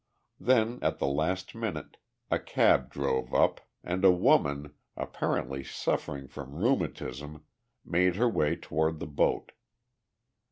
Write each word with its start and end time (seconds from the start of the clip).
Then, 0.39 0.79
at 0.81 0.97
the 0.97 1.05
last 1.05 1.53
minute, 1.53 1.97
a 2.31 2.39
cab 2.39 2.89
drove 2.89 3.35
up 3.35 3.61
and 3.83 4.03
a 4.03 4.09
woman, 4.11 4.73
apparently 4.97 5.63
suffering 5.63 6.27
from 6.27 6.55
rheumatism, 6.55 7.43
made 7.85 8.15
her 8.15 8.27
way 8.27 8.55
toward 8.55 8.97
the 8.99 9.05
boat. 9.05 9.51